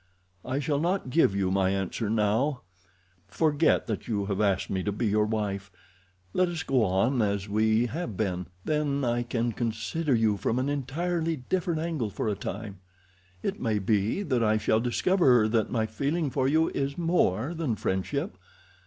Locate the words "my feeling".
15.69-16.31